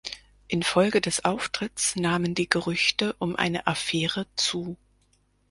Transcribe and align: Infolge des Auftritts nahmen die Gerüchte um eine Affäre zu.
Infolge 0.47 0.99
des 0.99 1.25
Auftritts 1.25 1.95
nahmen 1.95 2.33
die 2.33 2.49
Gerüchte 2.49 3.13
um 3.19 3.35
eine 3.35 3.67
Affäre 3.67 4.25
zu. 4.35 4.75